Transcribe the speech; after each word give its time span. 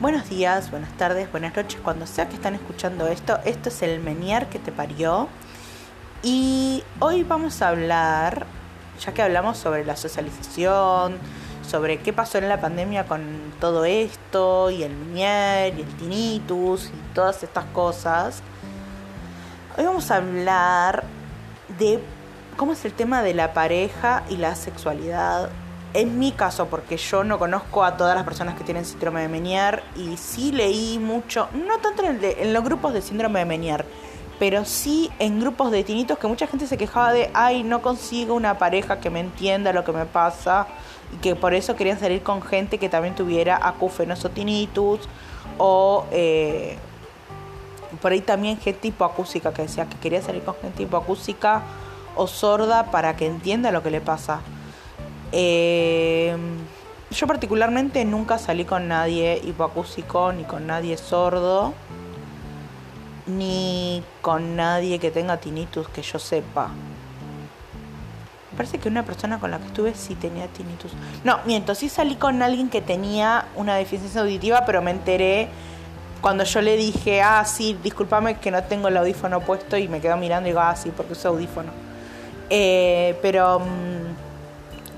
Buenos 0.00 0.28
días, 0.28 0.70
buenas 0.70 0.96
tardes, 0.96 1.28
buenas 1.32 1.56
noches, 1.56 1.80
cuando 1.82 2.06
sea 2.06 2.28
que 2.28 2.36
están 2.36 2.54
escuchando 2.54 3.08
esto, 3.08 3.40
esto 3.44 3.68
es 3.68 3.82
el 3.82 3.98
Menier 3.98 4.46
que 4.46 4.60
te 4.60 4.70
parió. 4.70 5.26
Y 6.22 6.84
hoy 7.00 7.24
vamos 7.24 7.62
a 7.62 7.70
hablar, 7.70 8.46
ya 9.00 9.12
que 9.12 9.22
hablamos 9.22 9.58
sobre 9.58 9.84
la 9.84 9.96
socialización, 9.96 11.18
sobre 11.66 11.98
qué 11.98 12.12
pasó 12.12 12.38
en 12.38 12.48
la 12.48 12.60
pandemia 12.60 13.06
con 13.06 13.52
todo 13.58 13.84
esto, 13.84 14.70
y 14.70 14.84
el 14.84 14.94
Menier, 14.94 15.76
y 15.76 15.80
el 15.80 15.96
tinnitus, 15.96 16.90
y 16.90 17.12
todas 17.12 17.42
estas 17.42 17.64
cosas. 17.64 18.40
Hoy 19.76 19.84
vamos 19.84 20.12
a 20.12 20.18
hablar 20.18 21.02
de 21.76 21.98
cómo 22.56 22.74
es 22.74 22.84
el 22.84 22.92
tema 22.92 23.22
de 23.22 23.34
la 23.34 23.52
pareja 23.52 24.22
y 24.28 24.36
la 24.36 24.54
sexualidad 24.54 25.50
en 25.94 26.18
mi 26.18 26.32
caso, 26.32 26.66
porque 26.66 26.96
yo 26.96 27.24
no 27.24 27.38
conozco 27.38 27.84
a 27.84 27.96
todas 27.96 28.14
las 28.14 28.24
personas 28.24 28.56
que 28.56 28.64
tienen 28.64 28.84
síndrome 28.84 29.22
de 29.22 29.28
Menier 29.28 29.82
y 29.96 30.16
sí 30.16 30.52
leí 30.52 30.98
mucho, 30.98 31.48
no 31.52 31.78
tanto 31.78 32.02
en, 32.04 32.52
los 32.52 32.64
grupos 32.64 32.92
de 32.92 33.02
síndrome 33.02 33.38
de 33.40 33.44
Menier, 33.44 33.86
pero 34.38 34.64
sí 34.64 35.10
en 35.18 35.40
grupos 35.40 35.70
de 35.70 35.84
tinitos 35.84 36.18
que 36.18 36.26
mucha 36.26 36.46
gente 36.46 36.66
se 36.66 36.76
quejaba 36.76 37.12
de, 37.12 37.30
ay, 37.34 37.62
no 37.62 37.82
consigo 37.82 38.34
una 38.34 38.58
pareja 38.58 39.00
que 39.00 39.10
me 39.10 39.20
entienda 39.20 39.72
lo 39.72 39.84
que 39.84 39.92
me 39.92 40.04
pasa 40.04 40.66
y 41.14 41.16
que 41.16 41.34
por 41.34 41.54
eso 41.54 41.74
querían 41.74 41.98
salir 41.98 42.22
con 42.22 42.42
gente 42.42 42.78
que 42.78 42.88
también 42.88 43.14
tuviera 43.14 43.58
acúfenos 43.60 44.24
tinnitus 44.34 45.08
o 45.56 46.04
eh, 46.12 46.76
por 48.02 48.12
ahí 48.12 48.20
también 48.20 48.58
gente 48.58 48.88
hipoacúsica 48.88 49.52
que 49.52 49.62
decía 49.62 49.86
que 49.86 49.96
quería 49.96 50.22
salir 50.22 50.42
con 50.42 50.54
gente 50.56 50.82
hipoacúsica 50.82 51.62
o 52.14 52.26
sorda 52.26 52.90
para 52.90 53.16
que 53.16 53.26
entienda 53.26 53.70
lo 53.70 53.82
que 53.82 53.90
le 53.90 54.00
pasa. 54.00 54.40
Eh, 55.32 56.36
yo 57.10 57.26
particularmente 57.26 58.04
nunca 58.04 58.38
salí 58.38 58.64
con 58.64 58.88
nadie 58.88 59.40
hipoacúsico, 59.42 60.32
ni 60.32 60.44
con 60.44 60.66
nadie 60.66 60.96
sordo, 60.98 61.72
ni 63.26 64.02
con 64.20 64.56
nadie 64.56 64.98
que 64.98 65.10
tenga 65.10 65.38
tinnitus 65.38 65.88
que 65.88 66.02
yo 66.02 66.18
sepa. 66.18 66.68
Parece 68.56 68.78
que 68.78 68.88
una 68.88 69.04
persona 69.04 69.38
con 69.38 69.50
la 69.50 69.58
que 69.58 69.66
estuve 69.66 69.94
sí 69.94 70.16
tenía 70.16 70.48
tinnitus. 70.48 70.92
No, 71.24 71.38
miento, 71.46 71.74
sí 71.74 71.88
salí 71.88 72.16
con 72.16 72.42
alguien 72.42 72.68
que 72.68 72.82
tenía 72.82 73.46
una 73.54 73.76
deficiencia 73.76 74.20
auditiva, 74.20 74.64
pero 74.66 74.82
me 74.82 74.90
enteré 74.90 75.48
cuando 76.20 76.44
yo 76.44 76.60
le 76.60 76.76
dije, 76.76 77.22
ah, 77.22 77.44
sí, 77.44 77.78
discúlpame 77.82 78.38
que 78.38 78.50
no 78.50 78.62
tengo 78.64 78.88
el 78.88 78.96
audífono 78.96 79.40
puesto 79.40 79.76
y 79.78 79.88
me 79.88 80.00
quedo 80.00 80.16
mirando 80.16 80.48
y 80.48 80.50
digo, 80.50 80.60
ah, 80.60 80.74
sí, 80.76 80.92
porque 80.94 81.14
es 81.14 81.24
audífono. 81.24 81.72
Eh, 82.50 83.18
pero... 83.22 83.60
Mm, 83.60 84.27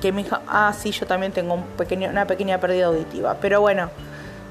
que 0.01 0.13
me 0.13 0.25
dijo, 0.25 0.39
ah, 0.49 0.73
sí, 0.77 0.93
yo 0.93 1.07
también 1.07 1.33
tengo 1.33 1.55
una 1.55 2.27
pequeña 2.27 2.59
pérdida 2.59 2.87
auditiva. 2.87 3.37
Pero 3.41 3.61
bueno, 3.61 3.91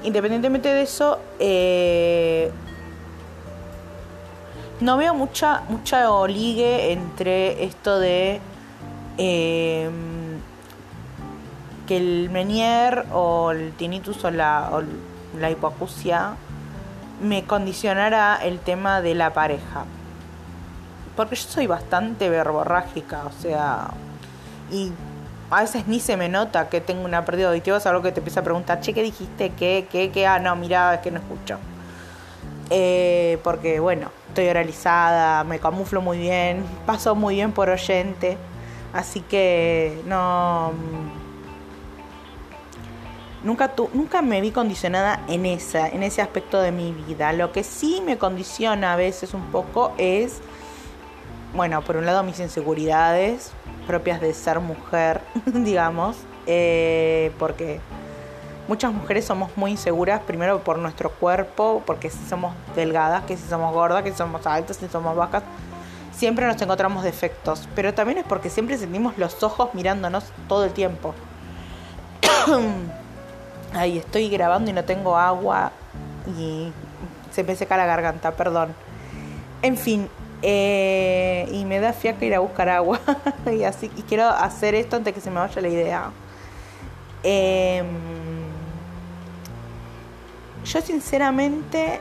independientemente 0.02 0.68
de 0.68 0.82
eso, 0.82 1.18
eh, 1.38 2.50
no 4.80 4.96
veo 4.96 5.14
mucha, 5.14 5.62
mucha 5.68 6.10
oligue 6.10 6.92
entre 6.92 7.64
esto 7.64 7.98
de 7.98 8.40
em, 9.18 10.38
que 11.86 11.96
el 11.96 12.30
menier 12.30 13.04
o 13.12 13.50
el 13.50 13.72
tinnitus 13.72 14.24
o 14.24 14.30
la, 14.30 14.70
o 14.72 14.82
la 15.38 15.50
hipoacusia 15.50 16.34
me 17.20 17.44
condicionara 17.44 18.38
el 18.42 18.58
tema 18.60 19.02
de 19.02 19.14
la 19.14 19.34
pareja. 19.34 19.84
Porque 21.16 21.36
yo 21.36 21.48
soy 21.48 21.66
bastante 21.66 22.30
verborrágica, 22.30 23.24
o 23.26 23.42
sea, 23.42 23.90
y 24.70 24.92
a 25.50 25.62
veces 25.62 25.86
ni 25.88 25.98
se 26.00 26.16
me 26.16 26.28
nota 26.28 26.68
que 26.68 26.80
tengo 26.80 27.04
una 27.04 27.24
pérdida 27.24 27.48
auditiva, 27.48 27.76
es 27.76 27.86
algo 27.86 28.02
que 28.02 28.12
te 28.12 28.20
empieza 28.20 28.40
a 28.40 28.44
preguntar, 28.44 28.80
che, 28.80 28.92
¿qué 28.92 29.02
dijiste? 29.02 29.50
¿Qué? 29.50 29.86
¿Qué? 29.90 30.10
¿Qué? 30.10 30.26
Ah, 30.26 30.38
no, 30.38 30.54
mira, 30.54 30.94
es 30.94 31.00
que 31.00 31.10
no 31.10 31.18
escucho. 31.18 31.58
Eh, 32.70 33.38
porque, 33.42 33.80
bueno, 33.80 34.12
estoy 34.28 34.46
oralizada, 34.46 35.42
me 35.42 35.58
camuflo 35.58 36.00
muy 36.00 36.18
bien, 36.18 36.64
paso 36.86 37.16
muy 37.16 37.34
bien 37.34 37.50
por 37.52 37.68
oyente, 37.68 38.36
así 38.92 39.20
que 39.22 40.00
no... 40.06 40.72
Mm, 40.72 41.30
nunca, 43.46 43.74
tu, 43.74 43.90
nunca 43.92 44.22
me 44.22 44.40
vi 44.40 44.52
condicionada 44.52 45.20
en, 45.28 45.46
esa, 45.46 45.88
en 45.88 46.04
ese 46.04 46.22
aspecto 46.22 46.60
de 46.60 46.70
mi 46.70 46.92
vida. 46.92 47.32
Lo 47.32 47.50
que 47.50 47.64
sí 47.64 48.00
me 48.06 48.18
condiciona 48.18 48.92
a 48.92 48.96
veces 48.96 49.34
un 49.34 49.46
poco 49.50 49.92
es, 49.98 50.40
bueno, 51.54 51.82
por 51.82 51.96
un 51.96 52.06
lado 52.06 52.22
mis 52.22 52.38
inseguridades, 52.40 53.52
propias 53.86 54.20
de 54.20 54.32
ser 54.34 54.60
mujer, 54.60 55.20
digamos, 55.46 56.16
eh, 56.46 57.32
porque 57.38 57.80
muchas 58.68 58.92
mujeres 58.92 59.24
somos 59.24 59.56
muy 59.56 59.72
inseguras, 59.72 60.20
primero 60.20 60.60
por 60.60 60.78
nuestro 60.78 61.10
cuerpo, 61.10 61.82
porque 61.86 62.10
si 62.10 62.24
somos 62.28 62.54
delgadas, 62.76 63.24
que 63.24 63.36
si 63.36 63.48
somos 63.48 63.72
gordas, 63.74 64.02
que 64.02 64.12
si 64.12 64.16
somos 64.16 64.46
altas, 64.46 64.76
si 64.76 64.88
somos 64.88 65.16
bajas, 65.16 65.42
siempre 66.12 66.46
nos 66.46 66.60
encontramos 66.60 67.02
defectos, 67.02 67.68
pero 67.74 67.94
también 67.94 68.18
es 68.18 68.24
porque 68.24 68.50
siempre 68.50 68.78
sentimos 68.78 69.18
los 69.18 69.42
ojos 69.42 69.70
mirándonos 69.74 70.24
todo 70.48 70.64
el 70.64 70.72
tiempo. 70.72 71.14
Ahí 73.74 73.98
estoy 73.98 74.28
grabando 74.28 74.70
y 74.70 74.74
no 74.74 74.84
tengo 74.84 75.16
agua 75.16 75.72
y 76.38 76.72
se 77.32 77.42
me 77.42 77.56
seca 77.56 77.76
la 77.76 77.86
garganta, 77.86 78.32
perdón. 78.32 78.74
En 79.62 79.76
fin, 79.76 80.08
eh, 80.42 81.48
y 81.52 81.64
me 81.64 81.80
da 81.80 81.92
fiaca 81.92 82.24
ir 82.24 82.34
a 82.34 82.40
buscar 82.40 82.68
agua. 82.68 83.00
y 83.46 83.64
así 83.64 83.88
quiero 84.08 84.28
hacer 84.28 84.74
esto 84.74 84.96
antes 84.96 85.14
que 85.14 85.20
se 85.20 85.30
me 85.30 85.36
vaya 85.40 85.60
la 85.60 85.68
idea. 85.68 86.10
Em, 87.22 87.86
yo 90.64 90.80
sinceramente 90.80 92.00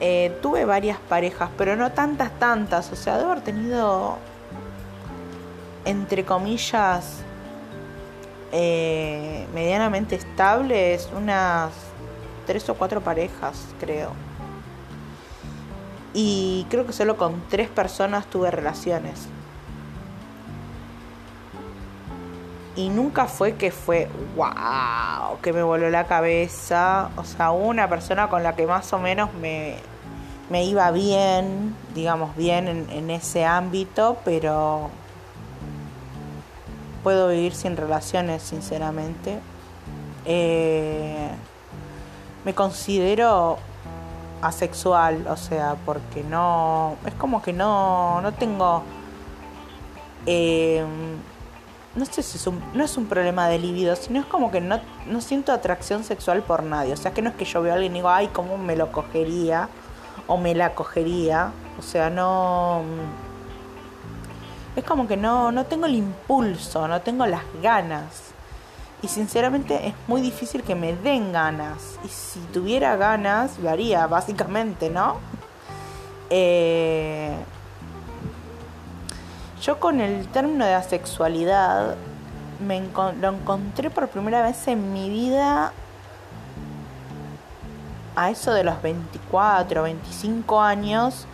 eh, 0.00 0.38
tuve 0.40 0.64
varias 0.64 0.98
parejas, 0.98 1.50
pero 1.56 1.76
no 1.76 1.92
tantas, 1.92 2.30
tantas. 2.38 2.92
O 2.92 2.96
sea, 2.96 3.18
debo 3.18 3.32
haber 3.32 3.44
tenido, 3.44 4.18
entre 5.84 6.24
comillas, 6.24 7.22
eh, 8.52 9.46
medianamente 9.54 10.16
estables, 10.16 11.08
unas 11.16 11.72
tres 12.46 12.68
o 12.68 12.74
cuatro 12.74 13.00
parejas, 13.00 13.56
creo 13.78 14.29
y 16.12 16.66
creo 16.70 16.86
que 16.86 16.92
solo 16.92 17.16
con 17.16 17.42
tres 17.48 17.68
personas 17.68 18.26
tuve 18.26 18.50
relaciones. 18.50 19.28
Y 22.76 22.88
nunca 22.88 23.26
fue 23.26 23.54
que 23.54 23.70
fue, 23.70 24.08
wow, 24.36 25.40
que 25.42 25.52
me 25.52 25.62
voló 25.62 25.90
la 25.90 26.06
cabeza. 26.06 27.10
O 27.16 27.24
sea, 27.24 27.50
una 27.50 27.88
persona 27.88 28.28
con 28.28 28.42
la 28.42 28.56
que 28.56 28.66
más 28.66 28.92
o 28.92 28.98
menos 28.98 29.32
me, 29.34 29.76
me 30.50 30.64
iba 30.64 30.90
bien, 30.90 31.74
digamos, 31.94 32.34
bien 32.36 32.86
en, 32.90 33.10
ese 33.10 33.44
ámbito, 33.44 34.18
pero 34.24 34.90
puedo 37.02 37.28
vivir 37.28 37.54
sin 37.54 37.76
relaciones, 37.76 38.42
sinceramente. 38.42 39.38
Eh, 40.24 41.30
me 42.44 42.54
considero 42.54 43.58
asexual, 44.42 45.26
o 45.28 45.36
sea, 45.36 45.76
porque 45.84 46.22
no, 46.22 46.96
es 47.06 47.14
como 47.14 47.42
que 47.42 47.52
no, 47.52 48.20
no 48.20 48.32
tengo, 48.32 48.82
eh, 50.26 50.84
no 51.94 52.04
sé 52.04 52.22
si 52.22 52.38
es 52.38 52.46
un, 52.46 52.62
no 52.74 52.84
es 52.84 52.96
un 52.96 53.06
problema 53.06 53.48
de 53.48 53.58
libido, 53.58 53.96
sino 53.96 54.20
es 54.20 54.26
como 54.26 54.50
que 54.50 54.60
no, 54.60 54.80
no 55.06 55.20
siento 55.20 55.52
atracción 55.52 56.04
sexual 56.04 56.42
por 56.42 56.62
nadie, 56.62 56.92
o 56.92 56.96
sea, 56.96 57.12
que 57.12 57.22
no 57.22 57.30
es 57.30 57.36
que 57.36 57.44
yo 57.44 57.62
veo 57.62 57.72
a 57.72 57.74
alguien 57.74 57.92
y 57.92 57.96
digo, 57.96 58.08
ay, 58.08 58.28
cómo 58.28 58.56
me 58.56 58.76
lo 58.76 58.92
cogería, 58.92 59.68
o 60.26 60.36
me 60.36 60.54
la 60.54 60.74
cogería, 60.74 61.52
o 61.78 61.82
sea, 61.82 62.08
no, 62.10 62.82
es 64.76 64.84
como 64.84 65.08
que 65.08 65.16
no, 65.16 65.50
no 65.52 65.66
tengo 65.66 65.86
el 65.86 65.96
impulso, 65.96 66.86
no 66.86 67.00
tengo 67.02 67.26
las 67.26 67.42
ganas. 67.62 68.32
Y 69.02 69.08
sinceramente 69.08 69.88
es 69.88 69.94
muy 70.06 70.20
difícil 70.20 70.62
que 70.62 70.74
me 70.74 70.94
den 70.94 71.32
ganas. 71.32 71.98
Y 72.04 72.08
si 72.08 72.40
tuviera 72.52 72.96
ganas, 72.96 73.58
lo 73.58 73.70
haría, 73.70 74.06
básicamente, 74.06 74.90
¿no? 74.90 75.16
Eh, 76.28 77.34
yo 79.62 79.80
con 79.80 80.00
el 80.00 80.26
término 80.28 80.64
de 80.64 80.74
asexualidad 80.74 81.96
me 82.66 82.82
lo 83.20 83.28
encontré 83.28 83.90
por 83.90 84.08
primera 84.08 84.42
vez 84.42 84.68
en 84.68 84.92
mi 84.92 85.08
vida 85.08 85.72
a 88.16 88.30
eso 88.30 88.52
de 88.52 88.64
los 88.64 88.80
24, 88.82 89.82
25 89.82 90.60
años, 90.60 91.26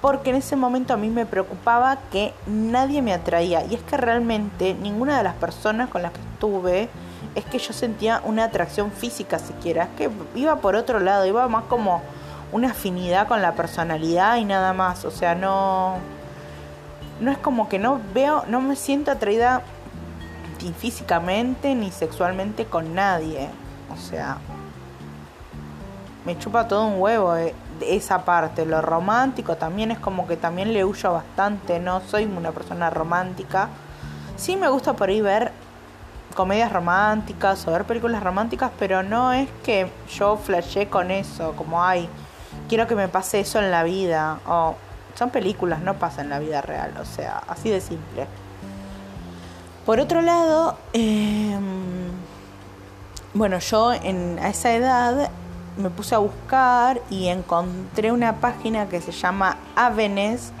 porque 0.00 0.30
en 0.30 0.36
ese 0.36 0.54
momento 0.54 0.92
a 0.92 0.96
mí 0.96 1.08
me 1.08 1.26
preocupaba 1.26 1.98
que 2.10 2.34
nadie 2.46 3.02
me 3.02 3.12
atraía. 3.12 3.64
Y 3.64 3.74
es 3.74 3.82
que 3.82 3.96
realmente 3.96 4.74
ninguna 4.74 5.16
de 5.16 5.24
las 5.24 5.34
personas 5.34 5.88
con 5.88 6.02
las 6.02 6.12
que 6.12 6.20
estuve 6.20 6.88
es 7.34 7.44
que 7.44 7.58
yo 7.58 7.72
sentía 7.72 8.20
una 8.24 8.44
atracción 8.44 8.90
física 8.90 9.38
siquiera, 9.38 9.84
es 9.84 9.90
que 9.96 10.10
iba 10.34 10.56
por 10.56 10.76
otro 10.76 11.00
lado, 11.00 11.26
iba 11.26 11.46
más 11.48 11.64
como 11.64 12.02
una 12.52 12.70
afinidad 12.70 13.28
con 13.28 13.42
la 13.42 13.54
personalidad 13.54 14.36
y 14.36 14.44
nada 14.44 14.72
más, 14.72 15.04
o 15.04 15.10
sea, 15.10 15.34
no 15.34 15.98
no 17.20 17.30
es 17.30 17.38
como 17.38 17.68
que 17.68 17.78
no 17.78 18.00
veo, 18.14 18.44
no 18.48 18.60
me 18.60 18.76
siento 18.76 19.10
atraída 19.10 19.62
ni 20.62 20.72
físicamente 20.72 21.74
ni 21.74 21.90
sexualmente 21.90 22.66
con 22.66 22.94
nadie. 22.94 23.48
O 23.92 23.96
sea, 23.96 24.38
me 26.24 26.38
chupa 26.38 26.68
todo 26.68 26.86
un 26.86 27.00
huevo 27.00 27.36
eh, 27.36 27.54
esa 27.80 28.24
parte. 28.24 28.66
Lo 28.66 28.82
romántico 28.82 29.56
también 29.56 29.90
es 29.90 29.98
como 29.98 30.26
que 30.26 30.36
también 30.36 30.72
le 30.72 30.84
huyo 30.84 31.12
bastante. 31.12 31.78
No 31.78 32.00
soy 32.00 32.24
una 32.24 32.52
persona 32.52 32.90
romántica. 32.90 33.68
Sí 34.36 34.56
me 34.56 34.68
gusta 34.68 34.94
por 34.94 35.08
ahí 35.08 35.20
ver 35.20 35.52
comedias 36.36 36.72
románticas 36.72 37.66
o 37.66 37.72
ver 37.72 37.84
películas 37.84 38.22
románticas, 38.22 38.70
pero 38.78 39.02
no 39.02 39.32
es 39.32 39.48
que 39.64 39.90
yo 40.14 40.36
flashé 40.36 40.88
con 40.88 41.10
eso, 41.10 41.54
como 41.56 41.82
ay, 41.82 42.08
quiero 42.68 42.86
que 42.86 42.94
me 42.94 43.08
pase 43.08 43.40
eso 43.40 43.58
en 43.58 43.72
la 43.72 43.82
vida. 43.82 44.38
O 44.46 44.76
son 45.16 45.30
películas, 45.30 45.80
no 45.80 45.94
pasa 45.94 46.20
en 46.20 46.28
la 46.28 46.38
vida 46.38 46.60
real, 46.60 46.94
o 47.00 47.04
sea, 47.04 47.42
así 47.48 47.70
de 47.70 47.80
simple. 47.80 48.26
Por 49.86 49.98
otro 49.98 50.20
lado, 50.20 50.76
em, 50.92 52.10
bueno, 53.32 53.58
yo 53.58 53.92
en, 53.92 54.38
a 54.40 54.48
esa 54.48 54.74
edad 54.74 55.30
me 55.76 55.90
puse 55.90 56.14
a 56.14 56.18
buscar 56.18 57.00
y 57.10 57.28
encontré 57.28 58.12
una 58.12 58.36
página 58.36 58.88
que 58.88 59.00
se 59.00 59.12
llama 59.12 59.56
Avenes, 59.74 60.52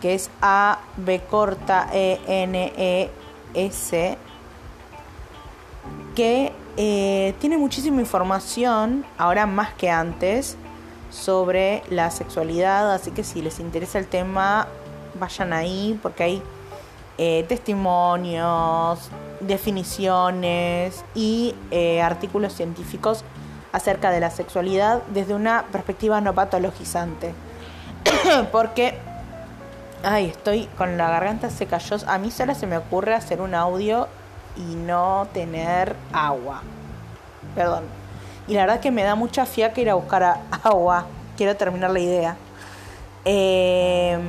que 0.00 0.14
es 0.14 0.30
A 0.40 0.78
B 0.96 1.20
corta 1.28 1.88
E 1.92 2.20
N 2.26 2.72
E 2.76 3.10
S, 3.54 4.18
que 6.16 6.52
eh, 6.78 7.34
tiene 7.40 7.58
muchísima 7.58 8.00
información, 8.00 9.04
ahora 9.18 9.46
más 9.46 9.74
que 9.74 9.90
antes, 9.90 10.56
sobre 11.10 11.84
la 11.90 12.10
sexualidad, 12.10 12.92
así 12.92 13.12
que 13.12 13.22
si 13.22 13.42
les 13.42 13.60
interesa 13.60 14.00
el 14.00 14.06
tema, 14.06 14.66
vayan 15.20 15.52
ahí 15.52 15.98
porque 16.02 16.24
hay 16.24 16.42
eh, 17.18 17.44
testimonios, 17.48 19.10
definiciones 19.40 21.04
y 21.14 21.54
eh, 21.70 22.02
artículos 22.02 22.54
científicos 22.54 23.22
acerca 23.72 24.10
de 24.10 24.20
la 24.20 24.30
sexualidad 24.30 25.02
desde 25.12 25.34
una 25.34 25.66
perspectiva 25.70 26.20
no 26.20 26.34
patologizante. 26.34 27.34
porque, 28.52 28.98
ay, 30.02 30.26
estoy 30.26 30.66
con 30.78 30.96
la 30.96 31.10
garganta 31.10 31.50
seca. 31.50 31.78
Yo, 31.78 31.96
a 32.06 32.18
mí 32.18 32.30
sola 32.30 32.54
se 32.54 32.66
me 32.66 32.78
ocurre 32.78 33.14
hacer 33.14 33.42
un 33.42 33.54
audio 33.54 34.08
y 34.56 34.74
no 34.74 35.28
tener 35.32 35.94
agua. 36.12 36.62
Perdón. 37.54 37.84
Y 38.48 38.54
la 38.54 38.60
verdad 38.62 38.80
que 38.80 38.90
me 38.90 39.02
da 39.02 39.14
mucha 39.14 39.46
fiaca 39.46 39.80
ir 39.80 39.90
a 39.90 39.94
buscar 39.94 40.22
agua. 40.62 41.06
Quiero 41.36 41.56
terminar 41.56 41.90
la 41.90 42.00
idea. 42.00 42.36
Em, 43.24 44.22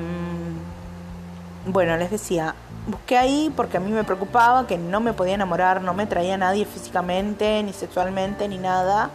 bueno, 1.65 1.97
les 1.97 2.09
decía, 2.09 2.55
busqué 2.87 3.17
ahí 3.17 3.53
porque 3.55 3.77
a 3.77 3.79
mí 3.79 3.91
me 3.91 4.03
preocupaba 4.03 4.65
que 4.65 4.77
no 4.77 4.99
me 4.99 5.13
podía 5.13 5.35
enamorar, 5.35 5.81
no 5.81 5.93
me 5.93 6.07
traía 6.07 6.37
nadie 6.37 6.65
físicamente, 6.65 7.61
ni 7.63 7.73
sexualmente, 7.73 8.47
ni 8.47 8.57
nada. 8.57 9.09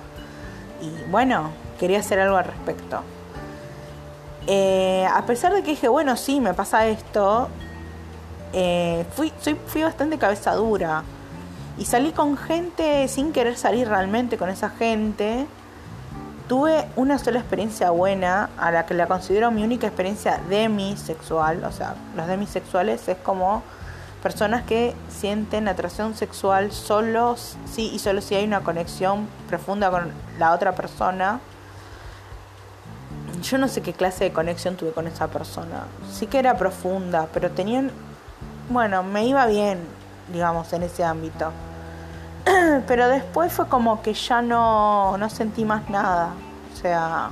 Y 0.81 1.11
bueno, 1.11 1.50
quería 1.79 2.00
hacer 2.00 2.20
algo 2.20 2.37
al 2.37 2.44
respecto. 2.44 3.03
Eh, 4.47 5.06
a 5.12 5.23
pesar 5.23 5.53
de 5.53 5.62
que 5.62 5.70
dije, 5.70 5.88
bueno, 5.88 6.17
sí, 6.17 6.41
me 6.41 6.55
pasa 6.55 6.87
esto, 6.87 7.49
eh, 8.52 9.06
fui, 9.14 9.32
soy, 9.40 9.56
fui 9.66 9.82
bastante 9.82 10.19
cabeza 10.19 10.54
dura. 10.54 11.02
Y 11.78 11.84
salí 11.87 12.12
con 12.12 12.37
gente 12.37 13.08
sin 13.08 13.32
querer 13.32 13.56
salir 13.56 13.88
realmente 13.88 14.37
con 14.37 14.50
esa 14.50 14.70
gente. 14.70 15.46
Tuve 16.49 16.87
una 16.96 17.19
sola 17.19 17.38
experiencia 17.38 17.90
buena, 17.90 18.50
a 18.58 18.70
la 18.70 18.84
que 18.84 18.94
la 18.94 19.06
considero 19.06 19.50
mi 19.50 19.64
única 19.64 19.87
experiencia 19.87 20.40
demisexual. 20.50 21.64
O 21.64 21.72
sea, 21.72 21.94
los 22.14 22.26
demisexuales 22.26 23.08
es 23.08 23.16
como 23.19 23.62
personas 24.22 24.62
que 24.62 24.94
sienten 25.08 25.66
atracción 25.66 26.14
sexual 26.14 26.72
solos, 26.72 27.56
sí, 27.64 27.90
y 27.93 27.99
solo 27.99 28.20
si 28.20 28.34
hay 28.34 28.44
una 28.44 28.60
conexión 28.60 29.26
profunda 29.49 29.90
con 29.90 30.12
la 30.38 30.52
otra 30.52 30.75
persona. 30.75 31.40
Yo 33.43 33.58
no 33.58 33.66
sé 33.66 33.82
qué 33.82 33.93
clase 33.93 34.25
de 34.25 34.32
conexión 34.32 34.76
tuve 34.76 34.93
con 34.93 35.08
esa 35.08 35.26
persona. 35.28 35.87
Sí 36.12 36.26
que 36.26 36.38
era 36.38 36.56
profunda, 36.56 37.26
pero 37.32 37.50
tenían 37.50 37.90
bueno, 38.73 39.03
me 39.03 39.27
iba 39.27 39.47
bien, 39.47 39.81
digamos, 40.33 40.73
en 40.73 40.83
ese 40.83 41.05
ámbito. 41.05 41.53
Pero 42.87 43.09
después 43.09 43.53
fue 43.53 43.69
como 43.69 44.03
que 44.03 44.15
ya 44.15 44.43
no, 44.43 45.17
no 45.19 45.31
sentí 45.31 45.65
más 45.65 45.89
nada. 45.91 46.31
O 46.73 46.77
sea, 46.77 47.31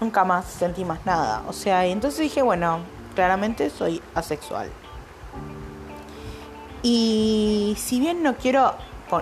nunca 0.00 0.24
más 0.24 0.44
sentí 0.46 0.84
más 0.84 1.04
nada. 1.04 1.42
O 1.48 1.52
sea, 1.52 1.86
y 1.86 1.92
entonces 1.92 2.20
dije, 2.20 2.42
bueno, 2.42 2.80
claramente 3.14 3.70
soy 3.70 4.02
asexual. 4.14 4.68
Y 6.82 7.74
si 7.78 8.00
bien 8.00 8.22
no 8.22 8.36
quiero 8.36 8.74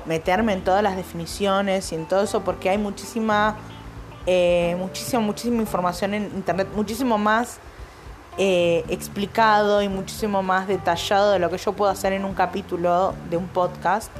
meterme 0.06 0.52
en 0.52 0.62
todas 0.62 0.82
las 0.82 0.97
definiciones 0.97 1.93
y 1.93 1.97
en 1.97 2.06
todo 2.06 2.23
eso, 2.23 2.43
porque 2.43 2.70
hay 2.70 2.79
muchísima, 2.79 3.56
eh, 4.26 4.76
muchísima, 4.79 5.20
muchísima 5.20 5.61
información 5.61 6.14
en 6.14 6.25
internet, 6.25 6.69
muchísimo 6.75 7.19
más 7.19 7.58
eh, 8.38 8.84
explicado 8.88 9.82
y 9.82 9.88
muchísimo 9.88 10.42
más 10.42 10.68
detallado 10.68 11.32
de 11.32 11.38
lo 11.38 11.50
que 11.50 11.58
yo 11.58 11.72
puedo 11.72 11.90
hacer 11.90 12.12
en 12.12 12.24
un 12.24 12.32
capítulo 12.34 13.12
de 13.28 13.36
un 13.36 13.48
podcast. 13.48 14.10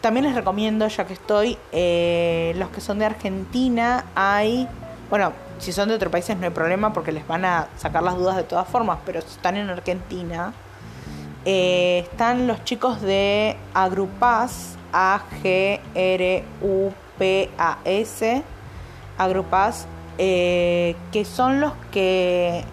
También 0.00 0.26
les 0.26 0.34
recomiendo, 0.34 0.88
ya 0.88 1.06
que 1.06 1.12
estoy, 1.12 1.58
eh, 1.70 2.54
los 2.56 2.70
que 2.70 2.80
son 2.80 2.98
de 2.98 3.04
Argentina, 3.04 4.06
hay, 4.16 4.66
bueno, 5.10 5.32
si 5.58 5.70
son 5.70 5.90
de 5.90 5.94
otros 5.94 6.10
países 6.10 6.36
no 6.36 6.44
hay 6.44 6.50
problema 6.50 6.92
porque 6.92 7.12
les 7.12 7.24
van 7.26 7.44
a 7.44 7.68
sacar 7.76 8.02
las 8.02 8.16
dudas 8.16 8.36
de 8.36 8.42
todas 8.42 8.66
formas, 8.66 8.98
pero 9.06 9.20
si 9.20 9.28
están 9.28 9.56
en 9.56 9.70
Argentina, 9.70 10.52
eh, 11.44 12.06
están 12.10 12.48
los 12.48 12.64
chicos 12.64 13.00
de 13.00 13.56
Agrupas, 13.74 14.76
A-G-R-U-P-A-S, 14.92 15.82
Agrupas, 19.18 19.86
que 20.16 21.24
son 21.24 21.60
los 21.60 21.72
que 21.90 22.64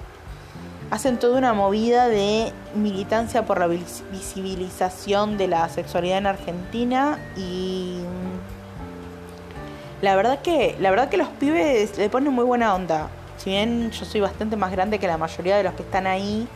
hacen 0.91 1.19
toda 1.19 1.38
una 1.38 1.53
movida 1.53 2.07
de 2.07 2.51
militancia 2.75 3.45
por 3.45 3.59
la 3.59 3.68
visibilización 3.68 5.38
de 5.38 5.47
la 5.47 5.69
sexualidad 5.69 6.18
en 6.18 6.27
Argentina 6.27 7.19
y 7.38 8.00
mm, 8.01 10.03
la 10.03 10.15
verdad 10.15 10.41
que 10.41 10.75
la 10.80 10.89
verdad 10.89 11.09
que 11.09 11.18
los 11.18 11.27
pibes 11.27 11.97
le 11.97 12.09
ponen 12.09 12.33
muy 12.33 12.45
buena 12.45 12.74
onda. 12.74 13.09
Si 13.38 13.51
bien 13.51 13.91
yo 13.91 14.06
soy 14.06 14.21
bastante 14.21 14.56
más 14.56 14.71
grande 14.71 15.00
que 15.00 15.07
la 15.07 15.18
mayoría 15.18 15.57
de 15.57 15.63
los 15.63 15.74
que 15.74 15.83
están 15.83 16.07
ahí, 16.07 16.47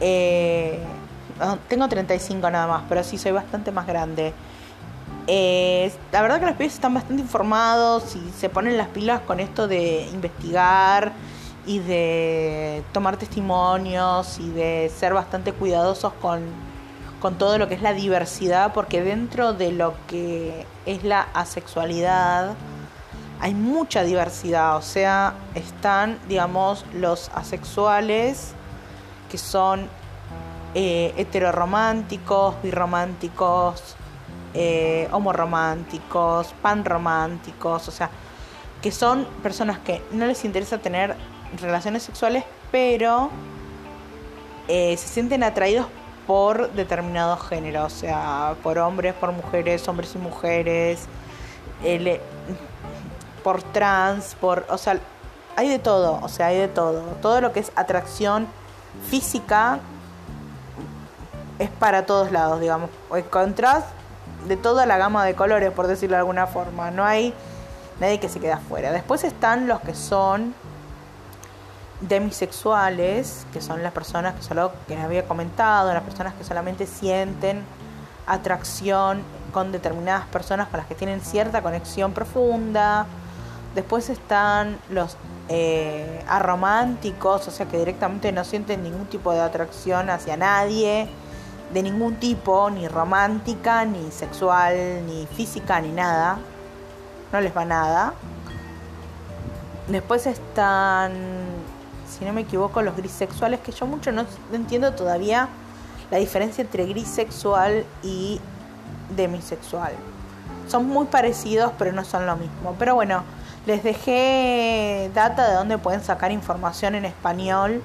eh, 0.00 0.78
tengo 1.68 1.88
35 1.88 2.50
nada 2.50 2.66
más, 2.66 2.82
pero 2.88 3.02
sí 3.02 3.18
soy 3.18 3.32
bastante 3.32 3.72
más 3.72 3.86
grande. 3.86 4.32
Eh, 5.26 5.90
la 6.12 6.22
verdad 6.22 6.38
que 6.38 6.46
los 6.46 6.56
pibes 6.56 6.74
están 6.74 6.94
bastante 6.94 7.22
informados 7.22 8.14
y 8.14 8.30
se 8.38 8.48
ponen 8.48 8.76
las 8.76 8.88
pilas 8.88 9.22
con 9.22 9.40
esto 9.40 9.66
de 9.66 10.06
investigar 10.12 11.12
y 11.66 11.78
de 11.78 12.82
tomar 12.92 13.16
testimonios 13.16 14.38
y 14.38 14.50
de 14.50 14.90
ser 14.94 15.14
bastante 15.14 15.52
cuidadosos 15.52 16.12
con, 16.14 16.42
con 17.20 17.36
todo 17.36 17.58
lo 17.58 17.68
que 17.68 17.74
es 17.74 17.82
la 17.82 17.92
diversidad, 17.92 18.72
porque 18.72 19.02
dentro 19.02 19.52
de 19.52 19.72
lo 19.72 19.94
que 20.06 20.66
es 20.86 21.04
la 21.04 21.28
asexualidad 21.34 22.54
hay 23.40 23.54
mucha 23.54 24.04
diversidad, 24.04 24.76
o 24.76 24.82
sea, 24.82 25.34
están, 25.54 26.18
digamos, 26.28 26.84
los 26.94 27.30
asexuales 27.34 28.52
que 29.30 29.38
son 29.38 29.88
eh, 30.74 31.12
heterorománticos, 31.16 32.54
birrománticos, 32.62 33.96
eh, 34.54 35.08
homorománticos, 35.12 36.54
panrománticos, 36.62 37.88
o 37.88 37.90
sea, 37.90 38.08
que 38.80 38.92
son 38.92 39.24
personas 39.42 39.78
que 39.78 40.02
no 40.12 40.26
les 40.26 40.44
interesa 40.44 40.78
tener 40.78 41.16
relaciones 41.60 42.02
sexuales, 42.02 42.44
pero 42.70 43.30
eh, 44.68 44.96
se 44.96 45.08
sienten 45.08 45.42
atraídos 45.42 45.86
por 46.26 46.72
determinado 46.72 47.36
género, 47.36 47.84
o 47.84 47.90
sea, 47.90 48.54
por 48.62 48.78
hombres, 48.78 49.14
por 49.14 49.32
mujeres, 49.32 49.86
hombres 49.88 50.14
y 50.14 50.18
mujeres, 50.18 51.06
por 53.42 53.62
trans, 53.62 54.34
por, 54.40 54.64
o 54.70 54.78
sea, 54.78 54.98
hay 55.56 55.68
de 55.68 55.78
todo, 55.78 56.18
o 56.22 56.28
sea, 56.28 56.46
hay 56.46 56.58
de 56.58 56.68
todo. 56.68 57.02
Todo 57.20 57.40
lo 57.40 57.52
que 57.52 57.60
es 57.60 57.72
atracción 57.76 58.46
física 59.08 59.80
es 61.58 61.70
para 61.70 62.06
todos 62.06 62.32
lados, 62.32 62.60
digamos. 62.60 62.90
Encontrás 63.14 63.84
de 64.46 64.56
toda 64.56 64.86
la 64.86 64.98
gama 64.98 65.24
de 65.24 65.34
colores, 65.34 65.70
por 65.70 65.86
decirlo 65.86 66.16
de 66.16 66.20
alguna 66.20 66.46
forma. 66.46 66.90
No 66.90 67.04
hay 67.04 67.34
nadie 68.00 68.18
que 68.18 68.28
se 68.28 68.40
quede 68.40 68.52
afuera. 68.52 68.92
Después 68.92 69.24
están 69.24 69.68
los 69.68 69.80
que 69.80 69.94
son 69.94 70.54
demisexuales, 72.08 73.46
que 73.52 73.60
son 73.60 73.82
las 73.82 73.92
personas 73.92 74.34
que 74.34 74.42
solo 74.42 74.72
que 74.86 74.94
les 74.94 75.04
había 75.04 75.26
comentado, 75.26 75.92
las 75.92 76.02
personas 76.02 76.34
que 76.34 76.44
solamente 76.44 76.86
sienten 76.86 77.64
atracción 78.26 79.22
con 79.52 79.70
determinadas 79.72 80.26
personas 80.26 80.68
con 80.68 80.78
las 80.78 80.86
que 80.86 80.94
tienen 80.94 81.20
cierta 81.20 81.62
conexión 81.62 82.12
profunda. 82.12 83.06
Después 83.74 84.08
están 84.08 84.78
los 84.90 85.16
eh, 85.48 86.24
arománticos, 86.28 87.48
o 87.48 87.50
sea 87.50 87.66
que 87.66 87.78
directamente 87.78 88.32
no 88.32 88.44
sienten 88.44 88.82
ningún 88.82 89.06
tipo 89.06 89.32
de 89.32 89.40
atracción 89.40 90.10
hacia 90.10 90.36
nadie 90.36 91.08
de 91.74 91.82
ningún 91.82 92.16
tipo, 92.16 92.70
ni 92.70 92.86
romántica, 92.86 93.84
ni 93.84 94.10
sexual, 94.12 95.04
ni 95.06 95.26
física, 95.26 95.80
ni 95.80 95.90
nada. 95.90 96.38
No 97.32 97.40
les 97.40 97.54
va 97.54 97.64
nada. 97.64 98.14
Después 99.88 100.26
están, 100.26 101.12
si 102.08 102.24
no 102.24 102.32
me 102.32 102.42
equivoco, 102.42 102.82
los 102.82 102.96
grisexuales, 102.96 103.60
que 103.60 103.72
yo 103.72 103.86
mucho 103.86 104.12
no 104.12 104.26
entiendo 104.52 104.92
todavía 104.92 105.48
la 106.10 106.18
diferencia 106.18 106.62
entre 106.62 106.86
grisexual 106.86 107.84
y 108.02 108.40
demisexual. 109.16 109.92
Son 110.68 110.88
muy 110.88 111.06
parecidos, 111.06 111.72
pero 111.78 111.92
no 111.92 112.04
son 112.04 112.26
lo 112.26 112.36
mismo. 112.36 112.74
Pero 112.78 112.94
bueno, 112.94 113.22
les 113.66 113.82
dejé 113.82 115.10
data 115.14 115.48
de 115.48 115.54
dónde 115.54 115.78
pueden 115.78 116.02
sacar 116.02 116.32
información 116.32 116.94
en 116.94 117.04
español 117.04 117.82